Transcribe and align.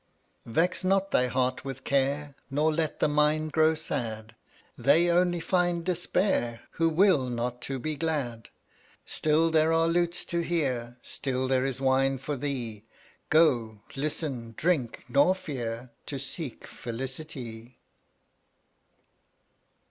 1 0.45 0.55
44 0.55 0.63
Vex 0.63 0.83
not 0.83 1.11
thy 1.11 1.27
heart 1.27 1.63
with 1.63 1.83
care 1.83 2.33
Nor 2.49 2.73
let 2.73 2.99
the 2.99 3.07
mind 3.07 3.51
grow 3.51 3.75
sad; 3.75 4.33
They 4.75 5.11
only 5.11 5.39
find 5.39 5.85
Despair 5.85 6.61
Who 6.71 6.89
will 6.89 7.29
not 7.29 7.61
to 7.69 7.77
be 7.77 7.95
glad. 7.97 8.49
Still 9.05 9.51
there 9.51 9.71
are 9.71 9.87
lutes 9.87 10.25
to 10.25 10.39
hear, 10.39 10.97
Still 11.03 11.47
there 11.47 11.65
is 11.65 11.79
wine 11.79 12.17
for 12.17 12.35
thee; 12.35 12.83
Go, 13.29 13.83
listen, 13.95 14.55
drink, 14.57 15.05
nor 15.07 15.35
fear 15.35 15.91
To 16.07 16.17
seek 16.17 16.65
Felicity. 16.65 17.77